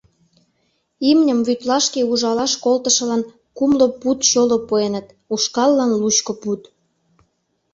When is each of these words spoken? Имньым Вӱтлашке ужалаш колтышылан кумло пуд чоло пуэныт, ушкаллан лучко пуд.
Имньым 1.09 1.39
Вӱтлашке 1.47 2.01
ужалаш 2.11 2.53
колтышылан 2.63 3.21
кумло 3.57 3.87
пуд 4.01 4.19
чоло 4.31 4.57
пуэныт, 4.67 5.07
ушкаллан 5.33 5.91
лучко 6.01 6.33
пуд. 6.41 6.61